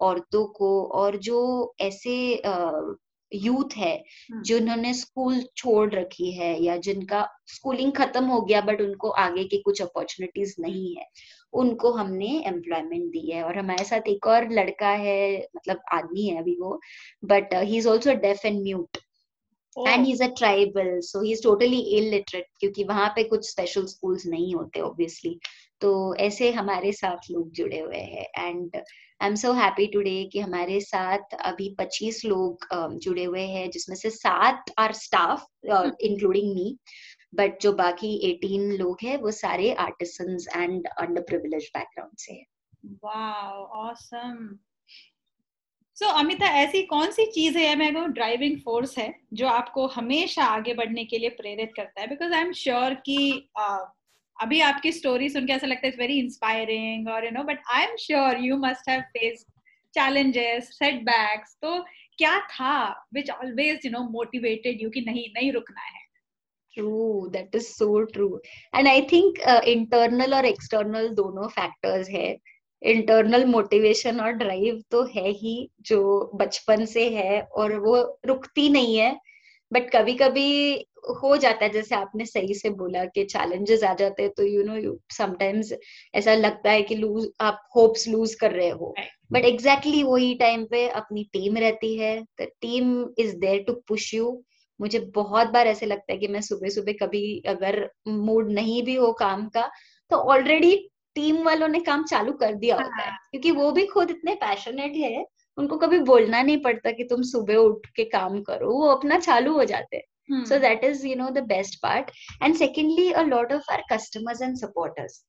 [0.00, 1.40] औरतों को और जो
[1.80, 2.16] ऐसे
[3.32, 4.42] यूथ है hmm.
[4.42, 9.58] जिन्होंने स्कूल छोड़ रखी है या जिनका स्कूलिंग खत्म हो गया बट उनको आगे की
[9.62, 11.06] कुछ अपॉर्चुनिटीज़ नहीं है
[11.52, 15.18] उनको हमने एम्प्लॉयमेंट दी है और हमारे साथ एक और लड़का है
[15.56, 16.80] मतलब आदमी है अभी वो
[17.24, 18.98] but he is also deaf and mute
[19.78, 23.86] and he is a tribal so he is totally illiterate क्योंकि वहाँ पे कुछ स्पेशल
[23.86, 25.38] स्कूल्स नहीं होते ऑब्वियसली
[25.80, 30.40] तो ऐसे हमारे साथ लोग जुड़े हुए हैं and I am so happy today कि
[30.40, 36.54] हमारे साथ अभी 25 लोग uh, जुड़े हुए हैं जिसमें से सात are staff including
[36.54, 36.76] me
[37.34, 42.46] but जो बाकी 18 लोग हैं वो सारे artisans and under privilege background से हैं।
[43.04, 44.58] Wow awesome
[45.96, 49.86] so so, Amita ऐसी कौन सी चीज़ है मैं कहूँ ड्राइविंग फोर्स है जो आपको
[49.86, 52.06] हमेशा आगे बढ़ने के लिए प्रेरित करता है?
[52.06, 53.84] बिकॉज़ आई एम श्योर कि uh,
[54.36, 57.62] अभी आपकी स्टोरी सुन के ऐसा लगता है इट्स वेरी इंस्पायरिंग और you know but
[57.74, 59.44] I am sure you must have face
[59.94, 61.78] challenges setbacks तो
[62.18, 62.74] क्या था
[63.14, 66.00] which always you know motivated you कि नहीं नहीं रुकना है?
[66.74, 68.28] True that is so true
[68.74, 72.36] and I think internal और एक्सटर्नल दोनों फैक्टर्स है।
[72.82, 78.96] इंटरनल मोटिवेशन और ड्राइव तो है ही जो बचपन से है और वो रुकती नहीं
[78.96, 79.16] है
[79.72, 80.74] बट कभी कभी
[81.22, 84.62] हो जाता है जैसे आपने सही से बोला कि चैलेंजेस आ जाते हैं तो यू
[84.64, 85.72] नो यू समटाइम्स
[86.14, 88.94] ऐसा लगता है कि लूज आप होप्स लूज कर रहे हो।
[89.32, 94.14] बट एग्जैक्टली वही टाइम पे अपनी टीम रहती है the team is there to push
[94.14, 94.42] you
[94.80, 98.94] मुझे बहुत बार ऐसे लगता है कि मैं सुबह सुबह कभी अगर मूड नहीं भी
[98.94, 99.70] हो काम का
[100.10, 103.86] तो ऑलरेडी टीम वालों ने काम चालू कर दिया होता है। हाँ। क्योंकि वो भी
[103.86, 105.24] खुद इतने पैशनेट है
[105.58, 109.52] उनको कभी बोलना नहीं पड़ता कि तुम सुबह उठ के काम करो वो अपना चालू
[109.52, 112.10] हो जाते हैं। So that is you know the best part
[112.42, 115.24] and secondly a lot of our customers and supporters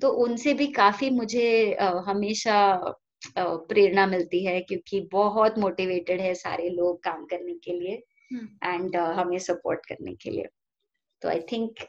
[0.00, 2.56] तो उनसे भी काफ़ी मुझे uh, हमेशा
[3.36, 7.94] प्रेरणा मिलती है क्योंकि बहुत मोटिवेटेड है सारे लोग काम करने के लिए
[8.64, 10.48] एंड uh, हमें सपोर्ट करने के लिए।
[11.22, 11.84] तो I think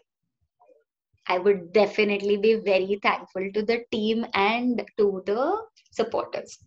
[1.28, 6.58] I would definitely be very thankful to the team and to the supporters.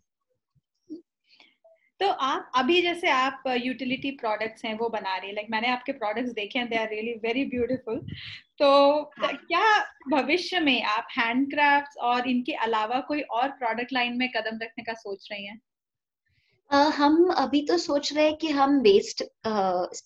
[2.01, 5.93] तो आप अभी जैसे आप यूटिलिटी प्रोडक्ट्स हैं वो बना रही हैं लाइक मैंने आपके
[5.93, 7.99] प्रोडक्ट्स देखे हैं they are really very beautiful
[8.59, 8.71] तो
[9.19, 9.33] हाँ.
[9.33, 9.65] क्या
[10.11, 14.93] भविष्य में आप हैंडक्राफ्ट्स और इनके अलावा कोई और प्रोडक्ट लाइन में कदम रखने का
[14.93, 15.61] सोच रही हैं
[16.71, 19.23] Uh, हम अभी तो सोच रहे हैं कि हम वेस्ट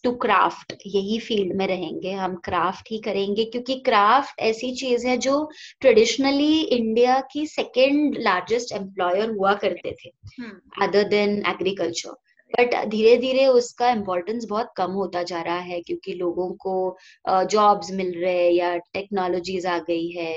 [0.05, 5.17] टू क्राफ्ट यही फ़ील्ड में रहेंगे। हम क्राफ्ट ही करेंगे क्योंकि क्राफ्ट ऐसी चीज़ है
[5.19, 5.35] जो
[5.81, 10.11] ट्रेडिशनली इंडिया की सेकेंड लार्जेस्ट एम्प्लॉयर हुआ करते थे
[10.83, 12.17] अदर देन एग्रीकल्चर
[12.53, 16.97] बट धीरे धीरे उसका इम्पोर्टेंस बहुत कम होता जा रहा है क्योंकि लोगों को
[17.29, 20.35] जॉब्स मिल रहे हैं या टेक्नोलॉजीज़ आ गई है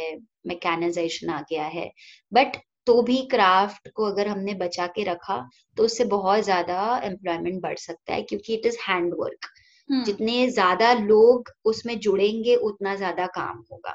[0.48, 1.92] मैकेनाइजेशन आ गया है।
[2.34, 2.58] बट
[2.88, 5.38] तो भी क्राफ्ट को अगर हमने बचा के रखा
[5.78, 9.50] तो उससे बहुत ज़्यादा एम्प्लॉयमेंट बढ़ सकता है क्योंकि इट इज़ हैंड वर्क
[9.90, 13.94] जितने ज़्यादा लोग उसमें जुड़ेंगे उतना ज़्यादा काम होगा।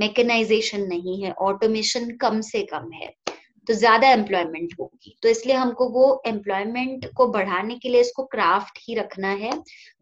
[0.00, 3.12] मैकेनाइजेशन हम्म। नहीं है ऑटोमेशन कम से कम है
[3.66, 8.78] तो ज़्यादा एम्प्लॉयमेंट होगी। तो इसलिए हमको वो एम्प्लॉयमेंट को बढ़ाने के लिए इसको क्राफ्ट
[8.78, 9.52] ही रखना है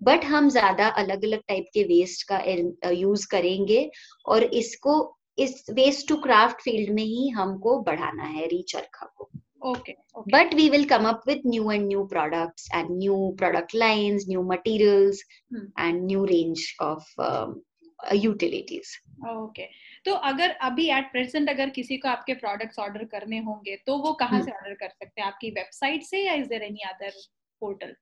[0.01, 3.91] बट हम ज़्यादा अलग अलग टाइप के वेस्ट का यूज़ करेंगे
[4.27, 4.99] और इसको
[5.39, 9.31] इस वेस्ट टू क्राफ्ट फ़ील्ड में ही हमको बढ़ाना है रीचरखा को
[9.71, 9.93] okay
[10.29, 14.43] but we will come up with new and new products and new product lines new
[14.43, 15.23] materials
[15.55, 17.15] and new range of
[18.15, 18.97] utilities
[19.29, 19.67] okay
[20.05, 24.13] तो अगर अभी एट प्रेजेंट अगर किसी को आपके प्रोडक्ट्स ऑर्डर करने होंगे तो वो
[24.13, 25.29] कहाँ से ऑर्डर कर सकते हैं?
[25.29, 27.13] आपकी वेबसाइट से या is there any other
[27.63, 27.95] portal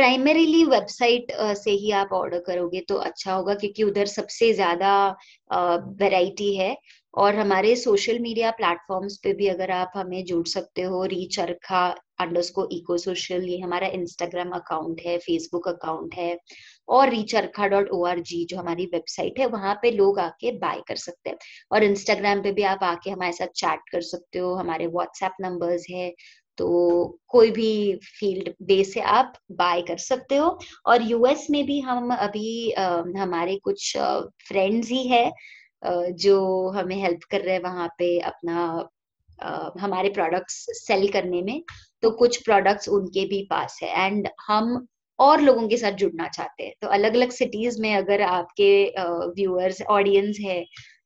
[0.00, 4.92] primarily website से ही आप ऑर्डर करोगे तो अच्छा होगा क्योंकि उधर सबसे ज़्यादा
[6.00, 6.76] वैरायटी है।
[7.14, 11.84] और हमारे सोशल मीडिया प्लेटफॉर्म्स पे भी अगर आप हमें जुड़ सकते हो रीच अरखा
[12.20, 16.36] अंडरस्को इको सोशल ये हमारा इंस्टाग्राम अकाउंट है फेसबुक अकाउंट है,
[16.88, 20.80] और ReCharkha dot O R G जो हमारी वेबसाइट है, वहाँ पे लोग आके बाय
[20.88, 21.36] कर सकते हैं।
[21.72, 25.86] और इंस्टाग्राम पे भी आप आके हमारे साथ चैट कर सकते हो, हमारे व्हाट्सएप नंबर्स
[25.90, 26.12] है
[26.58, 26.68] तो
[27.28, 32.14] कोई भी फ़ील्ड बे से आप बाय कर सकते हो। और यूएस में भी हम
[32.14, 33.96] अभी आ, हमारे कुछ
[34.48, 35.30] फ्रेंड्स ही है
[36.14, 38.88] जो हमें हेल्प कर रहे हैं वहाँ पे अपना
[39.38, 41.62] आ, हमारे प्रोडक्ट्स सेल करने में।
[42.02, 44.86] तो कुछ प्रोडक्ट्स उनके भी पास है। एंड हम
[45.18, 48.70] और लोगों के साथ जुड़ना चाहते हैं। तो अलग अलग सिटीज़ में अगर आपके
[49.36, 50.64] व्यूअर्स ऑडियंस है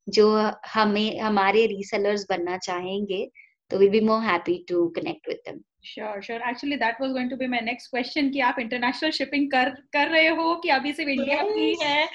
[0.09, 0.29] जो
[0.75, 3.29] हमें हमारे रीसेलर्स बनना चाहेंगे
[3.71, 5.65] So we'll be more happy to connect with them.
[5.83, 6.41] Sure, sure.
[6.43, 10.11] Actually, that was going to be my next question कि आप international shipping कर कर
[10.11, 11.55] रहे हो कि अभी सिर्फ़ इंडिया yes.
[11.55, 12.09] की है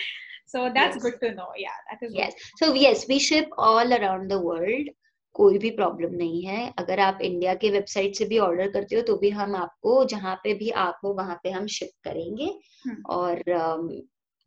[0.50, 1.04] So that's yes.
[1.04, 1.50] good to know.
[1.56, 2.14] Yeah, that is.
[2.14, 2.34] Yes.
[2.34, 2.60] Good.
[2.60, 4.90] So yes, we ship all around the world.
[5.34, 9.02] कोई भी प्रॉब्लम नहीं है अगर आप इंडिया के वेबसाइट से भी ऑर्डर करते हो
[9.10, 12.48] तो भी हम आपको जहाँ पे भी आप हो वहाँ पे हम शिप करेंगे
[12.88, 12.98] hmm.
[13.10, 13.44] और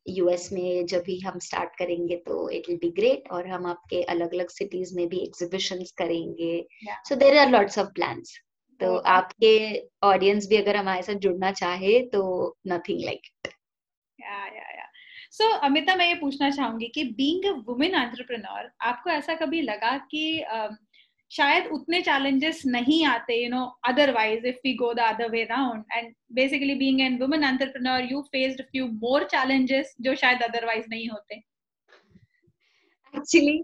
[0.09, 4.03] यूएस में जब भी हम स्टार्ट करेंगे तो इट विल बी ग्रेट और हम आपके
[4.03, 6.67] अलग अलग सिटीज़ में भी एग्जीबिशंस करेंगे।
[7.09, 8.39] So there are lots of plans
[8.81, 12.23] तो आपके ऑडियंस भी अगर हमारे साथ जुड़ना चाहे तो
[12.67, 13.53] nothing like it
[15.31, 19.97] so Amita मैं ये पूछना चाहूँगी कि बीइंग अ वुमेन एंटरप्रेन्योर आपको ऐसा कभी लगा
[19.99, 20.71] कि uh,
[21.33, 25.85] शायद उतने चैलेंजेस नहीं आते you know otherwise if we go the other way round
[25.93, 31.09] and basically being an woman entrepreneur you faced few more challenges जो शायद अदरवाइज़ नहीं
[31.09, 31.43] होते.
[33.15, 33.59] Actually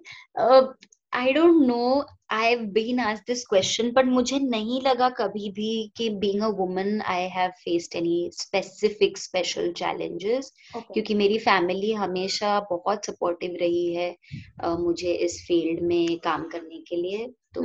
[1.12, 5.70] I don't know I have been asked this question but मुझे नहीं लगा कभी भी
[5.96, 12.58] कि being a woman I have faced any specific special challenges क्योंकि मेरी फैमिली हमेशा
[12.70, 14.16] बहुत सपोर्टिव रही है
[14.64, 17.62] uh, मुझे इस फ़ील्ड में काम करने के लिए। तो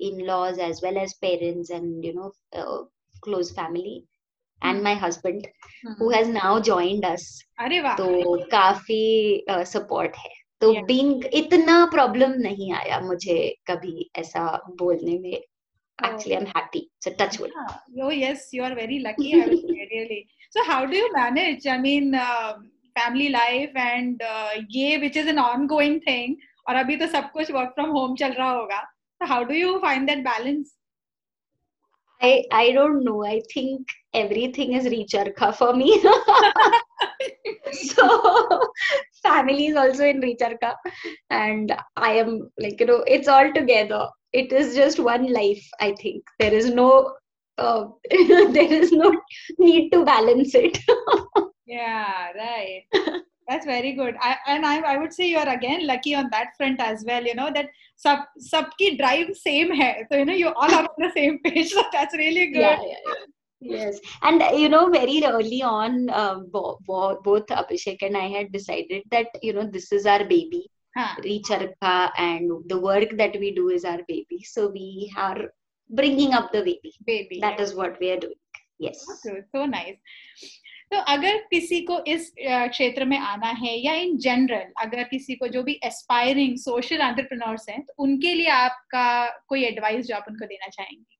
[0.00, 2.32] in laws as well as parents and you know
[3.24, 4.02] close family
[4.62, 5.46] and my husband
[5.98, 7.24] who has now joined us.
[7.58, 7.96] अरे वाह!
[7.96, 14.44] तो काफ़ी सपोर्ट है। तो बीइंग इतना प्रॉब्लम नहीं आया मुझे कभी ऐसा
[14.78, 17.50] बोलने में। Actually I am happy so touch wood
[17.98, 22.16] yo yes you are very lucky really so how do you manage I mean
[22.98, 24.22] family life and
[24.70, 26.36] ये which is an ongoing thing
[26.68, 28.80] और अभी तो सब कुछ वर्क फ्रॉम होम चल रहा होगा
[29.20, 30.74] so how do you find that balance
[32.20, 34.88] I I don't know I think everything is
[35.38, 36.00] ReCharkha for me
[37.72, 38.60] so
[39.22, 40.74] family is also in Richarka.
[41.30, 44.08] And I am like, you know, it's all together.
[44.32, 46.24] It is just one life, I think.
[46.38, 47.14] There is no
[47.58, 49.14] uh, there is no
[49.58, 50.78] need to balance it.
[51.66, 52.84] yeah, right.
[53.48, 54.16] That's very good.
[54.20, 57.22] I, and I, I would say you are again lucky on that front as well.
[57.22, 60.04] You know that sub sub ki drive same hai.
[60.10, 61.70] So you know you all are on the same page.
[61.70, 62.60] So that's really good.
[62.60, 63.24] Yeah, yeah, yeah.
[63.64, 68.28] Yes, and uh, you know, very early on, um, bo- bo- both Abhishek and I
[68.28, 73.38] had decided that you know this is our baby, हाँ, Recharka, and the work that
[73.40, 74.42] we do is our baby.
[74.42, 75.50] So we are
[75.90, 76.92] bringing up the baby.
[77.06, 77.40] baby.
[77.40, 78.40] That is what we are doing.
[78.78, 79.04] Yes.
[79.22, 79.96] so, so nice
[80.92, 85.48] तो अगर किसी को इस क्षेत्र में आना है या इन जनरल अगर किसी को
[85.48, 89.06] जो भी एस्पायरिंग सोशल एंटरप्रेन्योर्स हैं तो उनके लिए आपका
[89.48, 91.13] कोई एडवाइस जो आप उनको देना चाहेंगे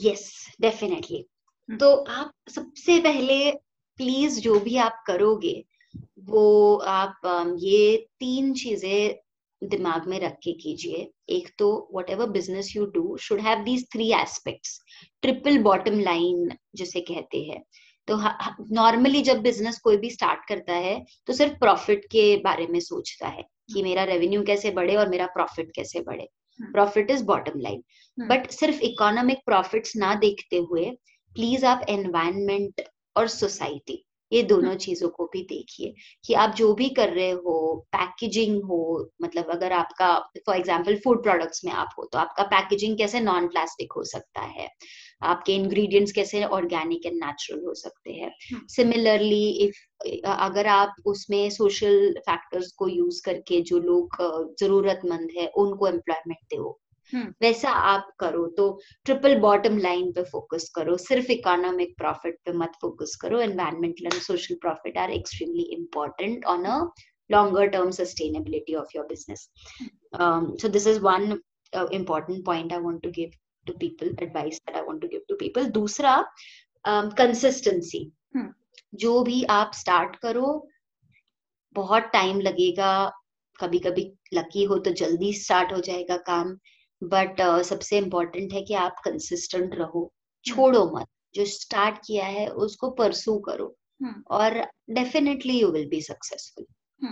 [0.00, 0.22] Yes,
[0.62, 1.22] definitely.
[1.68, 3.50] हम्म। तो आप सबसे पहले
[4.00, 5.54] प्लीज़ जो भी आप करोगे
[6.28, 6.44] वो
[6.88, 7.26] आप
[7.60, 9.18] ये तीन चीज़ें
[9.62, 11.68] दिमाग में रख के कीजिए एक तो
[12.10, 14.80] whatever business you do should have these three aspects
[15.22, 17.62] triple bottom line जिसे कहते हैं
[18.08, 18.16] तो
[18.74, 23.28] नॉर्मली जब बिज़नेस कोई भी स्टार्ट करता है तो सिर्फ़ प्रॉफिट के बारे में सोचता
[23.28, 23.42] है
[23.74, 26.28] कि मेरा रेवेन्यू कैसे बढ़े और मेरा प्रॉफिट कैसे बढ़े।
[26.62, 27.82] Profit is bottom line.
[28.18, 30.90] But सिर्फ़ इकोनॉमिक प्रॉफिट्स ना देखते हुए
[31.36, 32.80] प्लीज़ आप एनवायरमेंट
[33.16, 35.94] और सोसाइटी ये दोनों चीज़ों को भी देखिए
[36.24, 37.54] कि आप जो भी कर रहे हो
[37.92, 38.78] पैकेजिंग हो
[39.22, 40.14] मतलब अगर आपका
[40.46, 44.40] फॉर एग्ज़ाम्पल फ़ूड प्रोडक्ट्स में आप हो तो आपका पैकेजिंग कैसे नॉन प्लास्टिक हो सकता
[44.40, 44.68] है?
[45.22, 51.50] आपके इंग्रेडिएंट्स कैसे ऑर्गेनिक एंड नेचुरल हो सकते हैं। हम्म। सिमिलरली इफ़ अगर आप उसमें
[51.50, 54.16] सोशल फैक्टर्स को यूज़ करके जो लोग
[54.60, 56.78] जरूरतमंद है उनको एम्प्लॉयमेंट दो।
[57.12, 58.70] हम्म। वैसा आप करो तो
[59.04, 64.20] ट्रिपल बॉटम लाइन पे फोकस करो सिर्फ़ इकोनॉमिक प्रॉफिट पे मत फोकस करो। Environmental and
[64.22, 66.82] social profit are extremely important on a
[67.30, 69.42] longer term sustainability of your business
[70.14, 71.26] um, so this is one
[71.72, 73.36] uh, important point i want to give.
[73.68, 75.70] To people advice that i want to give to people.
[75.70, 76.24] दूसरा
[76.88, 78.04] um, consistency.
[78.36, 78.52] हम्म।
[78.94, 80.68] जो भी आप start करो
[81.72, 83.12] बहुत time लगेगा।
[83.60, 86.58] कभी कभी लकी हो तो जल्दी स्टार्ट हो जाएगा काम।
[87.02, 90.12] बट सबसे इम्पोर्टेंट है कि आप कंसिस्टेंट रहो।
[90.44, 96.02] छोड़ो मत। जो स्टार्ट किया है उसको परसू करो। हम्म। और definitely you will be
[96.02, 96.66] successful.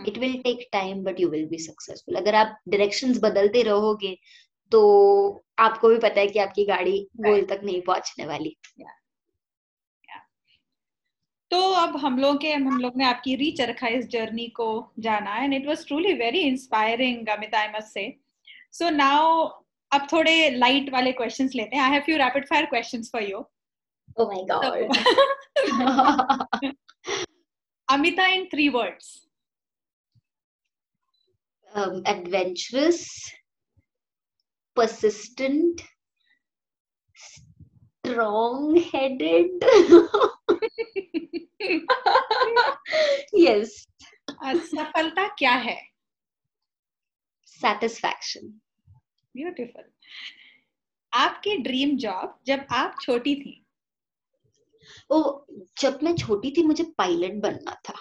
[0.06, 4.18] It will take time but you will be successful अगर आप डायरेक्शंस बदलते रहोगे
[4.72, 4.80] तो
[5.58, 8.56] आपको भी पता है कि आपकी गाड़ी गोल तक नहीं पहुँचने वाली।
[11.50, 14.66] तो अब हम लोग के हम लोग ने आपकी रीच रखा इस जर्नी को
[14.98, 18.04] जाना and it was truly very inspiring Amita I must say
[18.72, 19.46] so now
[19.92, 23.44] अब थोड़े लाइट वाले क्वेश्चंस लेते हैं। I have few rapid fire questions for you
[24.20, 24.74] oh my god.
[27.88, 29.06] Amita in three words
[31.72, 33.00] um, adventurous
[34.78, 35.82] persistent
[38.04, 39.64] strong headed
[43.36, 43.68] yes
[44.54, 45.88] सफलता क्या है?
[47.64, 48.44] Satisfaction.
[49.36, 49.84] Beautiful
[51.12, 53.66] आपकी dream job जब आप छोटी थी?
[55.10, 55.40] ओ
[55.80, 57.94] जब मैं छोटी थी मुझे पायलट बनना था।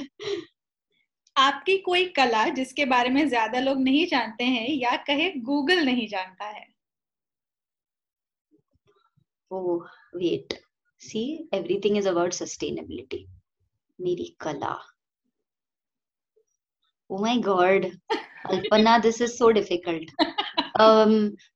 [1.46, 6.06] आपकी कोई कला जिसके बारे में ज़्यादा लोग नहीं जानते हैं या कहे गूगल नहीं
[6.08, 6.66] जानता है?
[9.50, 10.54] Wait
[11.02, 11.22] see
[11.54, 13.24] everything is about sustainability
[13.98, 14.74] मेरी कला.
[17.10, 17.84] ओ my god
[18.46, 20.10] Alpana this is so difficult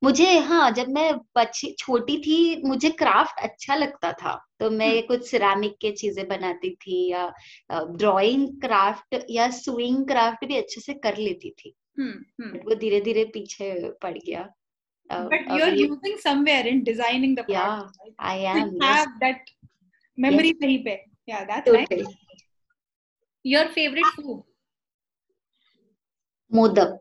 [0.04, 5.30] मुझे हाँ जब मैं बच्ची छोटी थी मुझे क्राफ्ट अच्छा लगता था। तो मैं कुछ
[5.30, 7.32] सिरामिक के चीज़ें बनाती थी या
[7.72, 13.24] ड्राइंग क्राफ्ट या स्विंग क्राफ्ट भी अच्छे से कर लेती थी। हम्म वो धीरे धीरे
[13.24, 14.54] पीछे पड़ गया।
[15.12, 16.80] But you are using somewhere in
[18.20, 18.78] I am
[26.54, 26.98] modak.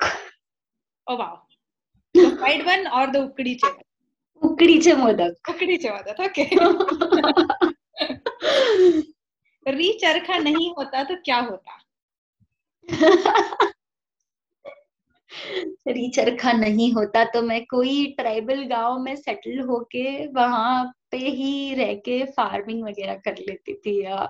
[2.39, 3.69] Fried one or the ukdiche
[4.41, 6.49] उकडीचे मोदक ukdiche modak okay.
[9.65, 11.77] री चरखा नहीं होता तो क्या होता
[15.87, 21.73] री चरखा नहीं होता तो मैं कोई ट्राइबल गाँव में सेटल होके वहाँ पे ही
[21.75, 24.25] रह के फ़ार्मिंग वगैरह कर लेती थी या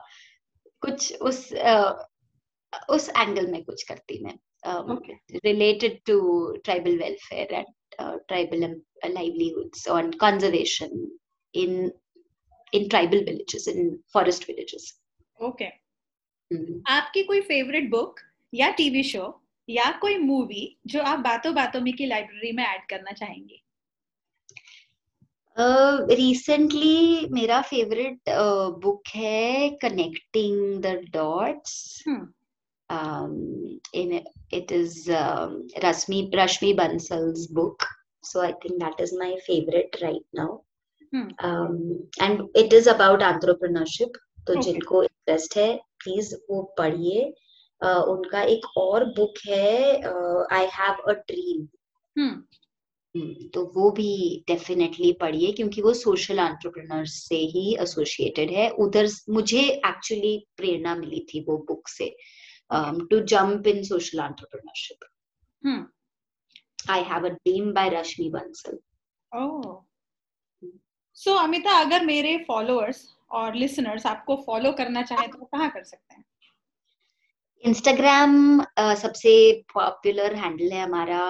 [0.84, 1.42] कुछ उस
[2.90, 4.38] उस एंगल में कुछ करती मैं
[5.46, 6.20] related to
[6.66, 7.66] tribal welfare and
[8.02, 10.90] tribal livelihoods on conservation
[11.54, 11.92] in
[12.74, 14.94] in tribal villages in forest villages.
[15.42, 15.66] Okay
[16.88, 18.20] आपकी कोई फेवरेट बुक
[18.54, 22.82] या टीवी शो या कोई मूवी जो आप बातों बातों में की लाइब्रेरी में ऐड
[22.90, 23.62] करना चाहेंगे?
[26.16, 28.20] रिसेंटली uh, मेरा फेवरेट
[28.82, 32.04] बुक uh, है connecting the dots
[32.92, 34.20] in
[34.54, 35.12] it is
[35.86, 37.84] Rashmi Rashmi Bansal's book
[38.24, 40.62] so i think that is my favorite right now.
[41.14, 41.28] Hmm.
[41.40, 41.76] um,
[42.20, 44.18] and it is about entrepreneurship.
[44.48, 44.64] तो okay.
[44.64, 47.34] जिनको interest है please वो पढ़िए।
[47.82, 50.02] uh, उनका एक और book है
[50.58, 51.68] आई have a dream
[53.54, 59.62] तो वो भी डेफिनेटली पढ़िए क्योंकि वो सोशल एंटरप्रेन्योर से ही एसोसिएटेड है। उधर मुझे
[59.62, 62.16] एक्चुअली प्रेरणा मिली थी वो बुक से।
[62.72, 65.00] To jump in social entrepreneurship
[66.90, 68.80] I have a dream by Rashmi Bansal
[69.32, 69.78] oh
[71.18, 76.16] so Amita अगर मेरे फॉलोअर्स और लिसनर्स आपको फॉलो करना चाहे तो कहाँ कर सकते
[76.16, 76.24] हैं
[77.64, 79.32] इंस्टाग्राम uh, सबसे
[79.74, 81.24] पॉपुलर हैंडल है हमारा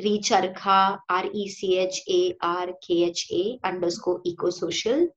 [0.00, 5.08] Recharkha R E C H A R K H A underscore eco social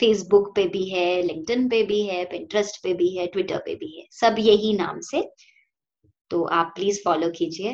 [0.00, 3.98] Facebook पे भी है लिंक्डइन पे भी है पिंटरेस्ट पे भी है ट्विटर पे भी
[3.98, 5.22] है सब यही नाम से।
[6.30, 7.70] तो आप प्लीज़ फॉलो कीजिए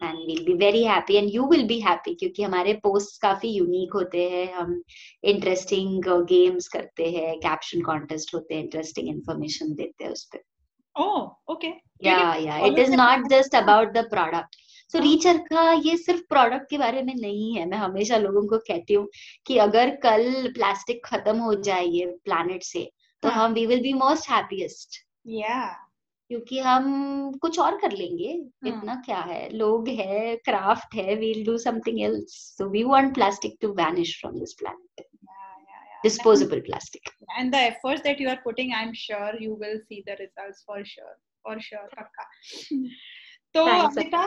[0.00, 3.92] and will be very happy and you will be happy क्योंकि हमारे पोस्ट काफ़ी यूनिक
[3.94, 4.82] होते हैं। हम
[5.24, 10.42] इंटरेस्टिंग गेम्स करते हैं कैप्शन कॉन्टेस्ट होते हैं इंटरेस्टिंग इन्फॉर्मेशन देते हैं उस पर
[11.50, 11.68] okay
[12.04, 14.56] yeah yeah it is not just about the product
[14.94, 18.58] so richer का ये सिर्फ़ प्रोडक्ट के बारे में नहीं है। मैं हमेशा लोगों को
[18.58, 19.08] कहती हूँ
[19.46, 22.90] कि अगर कल प्लास्टिक खत्म हो जाए ये प्लानट से
[23.22, 23.44] तो हाँ.
[23.44, 25.64] हम we will be most happiest yeah
[26.28, 28.68] क्योंकि हम कुछ और कर लेंगे। हाँ.
[28.68, 29.48] इतना क्या है?
[29.50, 34.38] लोग है क्राफ्ट है we'll do something else so we want plastic to vanish from
[34.38, 35.06] this planet
[36.04, 37.06] disposable plastic
[37.38, 40.76] and the efforts that you are putting i'm sure you will see the results for
[40.84, 42.26] sure for sure pakka
[43.54, 44.22] तो Amita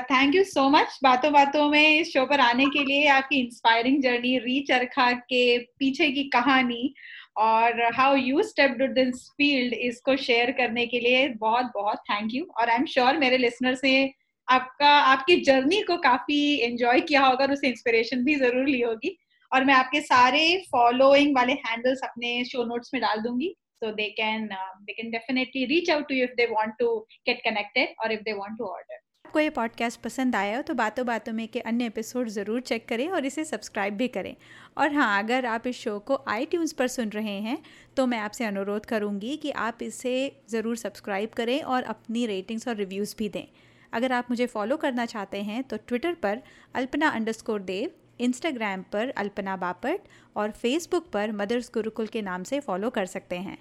[0.00, 4.02] thank you so much बातों बातों में इस show पर आने के लिए आपकी इंस्पायरिंग
[4.02, 6.94] जर्नी री चरखा के पीछे की कहानी
[7.38, 12.44] और how you step this field इसको शेयर करने के लिए बहुत बहुत थैंक यू
[12.58, 14.12] और आई एम श्योर मेरे लिसनर्स ने
[14.48, 19.16] आपका आपकी जर्नी को काफ़ी एंजॉय किया होगा और उसे इंस्पिरेशन भी ज़रूर ली होगी।
[19.52, 20.40] और मैं आपके सारे
[20.72, 25.10] फॉलोइंग वाले हैंडल्स अपने शो नोट्स में डाल दूँगी। So they can uh, they can
[25.10, 26.88] definitely reach out to you if they want to
[27.26, 28.98] get connected or if they want to order.
[29.26, 32.86] आपको ये पॉडकास्ट पसंद आया हो तो बातों बातों में के अन्य एपिसोड ज़रूर चेक
[32.88, 34.34] करें और इसे सब्सक्राइब भी करें।
[34.78, 37.58] और हाँ अगर आप इस शो को आई पर सुन रहे हैं
[37.96, 40.14] तो मैं आपसे अनुरोध करूँगी कि आप इसे
[40.50, 43.44] ज़रूर सब्सक्राइब करें और अपनी रेटिंग्स और रिव्यूज़ भी दें।
[43.92, 46.42] अगर आप मुझे फॉलो करना चाहते हैं तो ट्विटर पर
[46.74, 52.60] अल्पना अंडरस्कोर देव इंस्टाग्राम पर अल्पना बापट और फेसबुक पर मदर्स गुरुकुल के नाम से
[52.60, 53.58] फॉलो कर सकते हैं।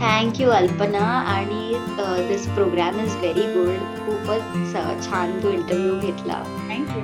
[0.00, 1.74] thank you Alpana आणि
[2.28, 7.02] this programme is very good खूपच छान तू इंटरव्ह्यू घेतला थँक्यू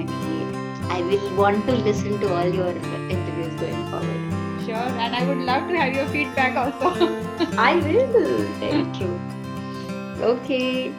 [0.00, 4.36] आणि I will want to listen to all your interviews going forward
[4.68, 6.88] Sure, and I would love to have your feedback also.
[7.58, 8.44] I will.
[8.60, 9.18] Thank you.
[10.30, 10.92] Okay.